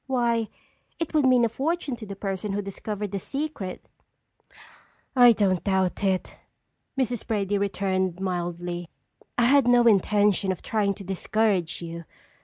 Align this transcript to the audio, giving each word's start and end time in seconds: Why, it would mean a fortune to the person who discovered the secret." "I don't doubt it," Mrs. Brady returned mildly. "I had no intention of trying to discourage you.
Why, 0.07 0.47
it 0.97 1.13
would 1.13 1.27
mean 1.27 1.45
a 1.45 1.49
fortune 1.49 1.95
to 1.97 2.07
the 2.07 2.15
person 2.15 2.53
who 2.53 2.61
discovered 2.63 3.11
the 3.11 3.19
secret." 3.19 3.87
"I 5.15 5.31
don't 5.31 5.63
doubt 5.63 6.03
it," 6.03 6.37
Mrs. 6.97 7.27
Brady 7.27 7.59
returned 7.59 8.19
mildly. 8.19 8.89
"I 9.37 9.43
had 9.43 9.67
no 9.67 9.83
intention 9.85 10.51
of 10.51 10.63
trying 10.63 10.95
to 10.95 11.03
discourage 11.03 11.83
you. 11.83 12.05